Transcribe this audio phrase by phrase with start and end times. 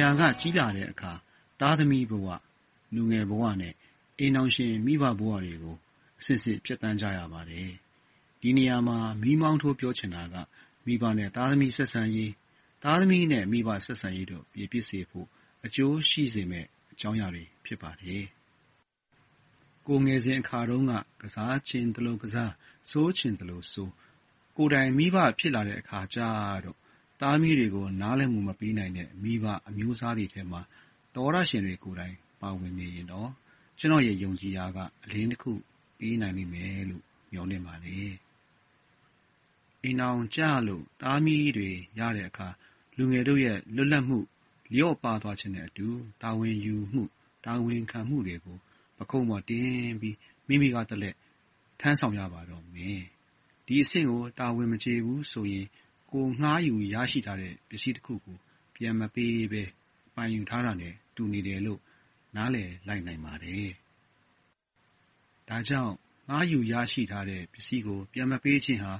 [0.00, 1.12] ရာကကြီးလာတဲ့အခါ
[1.60, 2.26] သားသမီးဘဝ၊
[2.94, 3.74] လူငယ်ဘဝနဲ့
[4.18, 5.76] အိမ်ထောင်ရှင် မိဘဘဝတွေကို
[6.20, 7.70] အဆင့်ဆင့် ဖြတ်သန်းကြရပါတယ်။
[8.40, 10.36] ဒီနေရာမှာ မီးမောင်းထိုး ပြောချင်တာက
[10.86, 12.30] မိဘနဲ့ သားသမီး ဆက်ဆံရေး၊
[12.82, 15.26] သားသမီးနဲ့ မိဘ ဆက်ဆံရေးတို့ ပြေပြစ်စေဖို့
[15.66, 18.24] အကျိုးရှိစေမယ့် အကြောင်းအရာတွေ ဖြစ်ပါတယ်။
[19.86, 22.50] ကိုယ်ငယ်စဉ်အခါတုန်းက ကစားချင်သလိုကစား၊
[22.90, 23.90] စိုးချင်သလိုစိုး၊
[24.56, 26.18] ကိုယ်တိုင် မိဘ ဖြစ်လာတဲ့အခါကျ
[26.64, 26.78] တော့
[27.20, 30.60] သားသမီးတွေကို နားလည်မှု မပေးနိုင်တဲ့ မိဘအမျိုးအစားတွေထဲမှာ
[31.14, 33.30] သဘောထားရှင်တွေကိုယ်တိုင် ပါဝင်နေရင်တော့
[33.78, 35.52] ကျနော့်ရဲ့ ယုံကြည်ရာက အလင်းတခု
[35.98, 37.02] ပေးနိုင်လိမ့်မယ်လို့
[37.32, 38.12] မျှော်လင့်ပါတယ်။
[39.82, 42.48] အိမ်ထောင်ကျလို့ သားသမီးတွေရတဲ့အခါ
[42.96, 44.18] လူငယ်တို့ရဲ့ လွတ်လပ်မှု
[44.74, 45.88] လျော့ပါးသွားခြင်းနဲ့အတူ
[46.22, 47.02] တာဝန်ယူမှု၊
[47.44, 48.58] တာဝန်ခံမှုတွေကို
[48.98, 50.16] ပခုံးပေါ်တင်ပြီး
[50.48, 51.16] မိမိကသက်လက်
[51.80, 53.02] ထမ်းဆောင်ရပါတော့မယ်။
[53.66, 55.66] ဒီအဆင့်ကို တာဝန်မကျေဘူးဆိုရင်
[56.10, 58.36] ကိုယ်ငှားယူရရှိထားတဲ့ပစ္စည်းတခုကို
[58.76, 59.62] ပြန်မပေးဘဲ
[60.14, 61.80] ပိုင်ယူထားတာနဲ့တူနေတယ်လို့
[62.36, 63.68] နားလည်လိုက်နိုင်ပါတယ်။
[65.48, 65.94] ဒါကြောင့်
[66.28, 68.92] ငှားယူရရှိထားတဲ့ပစ္စည်းကို ပြန်မပေးခြင်းဟာ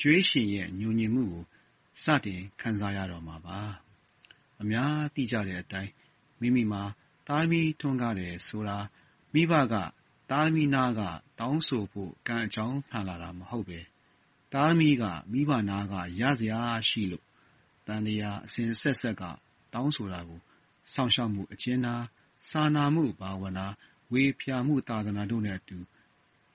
[0.00, 1.44] ကြွေးရှင်ရဲ့ငြိုငြင်မှုကို
[2.02, 3.58] စတင်ခံစားရတော့မှာပါ။
[4.60, 5.92] အများသိကြတဲ့အတိုင်း
[6.40, 6.82] မိမိမှာ
[7.26, 8.78] သားသမီးထွန်းကားတယ်ဆိုတာ
[9.34, 9.74] မိဘက
[10.30, 11.00] သားသမီးနားက
[11.38, 13.80] တောင်းဆိုဖို့ကံအကြောင်းမှန်လာတာမဟုတ်ဘဲ
[14.52, 17.24] သားသမီးက မိဘနားက ရစရာရှိလို့
[17.86, 19.22] သံသရာအစဉ်အဆက်ဆက်က
[19.72, 20.40] တောင်းဆိုတာကို
[20.92, 22.02] စောင့်ရှောက်မှု အကျဉ်းသား၊
[22.48, 23.66] စာနာမှုဘာဝနာ၊
[24.12, 25.78] ဝေဖျာမှုသာသနာတို့နဲ့အတူ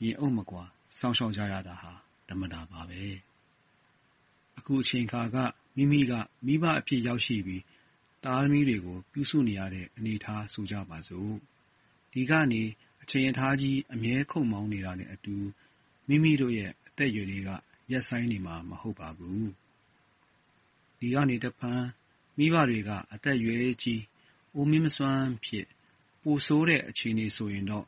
[0.03, 0.63] ရင်အုပ်မကွာ
[0.97, 1.91] စောင့်ရှောက်ကြရတာဟာ
[2.29, 3.01] ဓမ္မတာပါပဲ။
[4.57, 5.37] အခုအချိန်အခါက
[5.75, 6.13] မိမိက
[6.45, 7.63] မိဘအဖြစ်ရောက်ရှိပြီး
[8.23, 11.33] သားသမီးတွေကို ပြုစုနေရတဲ့ အနေအထားဆိုကြပါစို့။
[12.13, 12.63] ဒီကနေ
[13.03, 15.35] အချိန်အထားကြီး အမြဲခုတ်မောင်းနေတာနဲ့အတူ
[16.07, 17.49] မိမိတို့ရဲ့ အသက်အရွယ်တွေက
[17.91, 19.47] ရပ်ဆိုင်းနေမှာမဟုတ်ပါဘူး။
[20.99, 21.83] ဒီကနေတဖန်
[22.37, 23.99] မိဘတွေကအသက်အရွယ်ကြီး၊
[24.55, 25.67] အိုမင်းမစွမ်းဖြစ်
[26.21, 27.87] ပိုဆိုးတဲ့အခြေအနေဆိုရင်တော့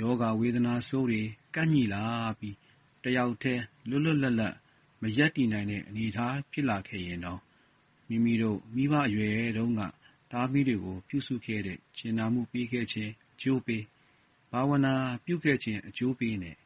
[0.00, 1.22] ရောဂါဝေဒနာဆိုးတွေ
[1.54, 2.04] ကပ်ညှိလာ
[2.38, 2.56] ပြီး
[3.04, 4.54] တယောက်တည်းလွတ်လွတ်လပ်လပ်
[5.00, 7.40] မရပ်တည်နိုင်တဲ့အနေအထားဖြစ်လာခဲ့ရင်တောင်
[8.08, 9.80] မိမိတို့မိဘအရွယ်တုန်းက
[10.30, 13.82] သားသမီးတွေကို ပြုစုခဲ့တဲ့ကြင်နာမှုပေးခဲ့ခြင်းအကျိုးပေး၊
[14.50, 14.94] ဘာဝနာ
[15.24, 16.56] ပြုခဲ့ခြင်းအကျိုးပေးနဲ့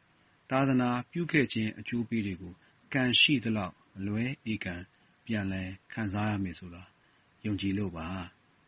[0.51, 2.53] သာသနာပြုခဲ့ခြင်း အကျိုးပေးတွေကို
[2.93, 4.81] ကံရှိသလောက်မလွဲဧကန်
[5.25, 6.83] ပြန်လည်ခံစားရမယ်ဆိုတာ
[7.45, 8.07] ယုံကြည်လို့ပါ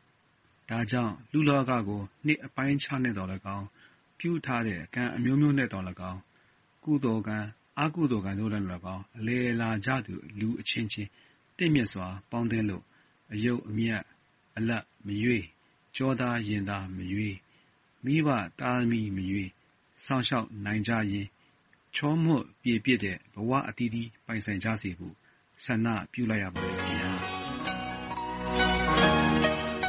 [0.69, 3.65] ။ဒါကြောင့် လူ့လောကကို နှစ်အပိုင်းအခြားနဲ့သော်လည်းကောင်း၊
[4.19, 6.19] ပြုထားတဲ့ ကံအမျိုးမျိုးနဲ့သော်လည်းကောင်း၊
[6.83, 7.37] ကုသိုလ်ကံ၊
[7.79, 11.09] အကုသိုလ်ကံတို့နဲ့သော်လည်းကောင်း အလယ်လာကြသူ လူအချင်းချင်း
[11.57, 12.83] သင့်မြတ်စွာ ပေါင်းသင်းလို့
[13.33, 14.01] အယုတ်အမြတ်၊
[14.57, 15.43] အလတ်မရွေး၊
[15.95, 17.35] ကျောသားရင်သား မရွေး၊
[18.05, 18.27] မိဘ
[18.59, 19.49] သားသမီးမရွေး
[20.05, 21.29] စောင့်ရှောက်နိုင်ကြရင်း
[21.95, 25.15] ချောမွေ့ပြေပြစ်တဲ့ဘဝအသီးသီးပိုင်ဆိုင်ကြစေဖို့
[25.63, 27.11] ဆန္ဒပြုလိုက်ရပါတယ်ခင်ဗျာ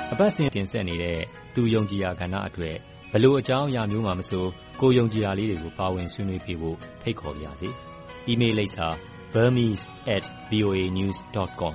[0.13, 1.19] ။အပတ်စဉ်တင်ဆက်နေတဲ့
[1.55, 2.77] သူယုံကြည်ရာကဏ္ဍအတွက်
[3.13, 4.47] ဘယ်လိုအကြောင်းအရာမျိုးမှမဆို
[4.81, 7.69] ကိုယ်ယုံကြည်ရာလေးတွေကိုပါဝင်ဆွေးနွေးပေးဖို့ဖိတ်ခေါ်ပါရစေ။
[8.29, 8.89] အီးမေးလ်လိပ်စာ
[9.33, 11.75] burmese@voanews.com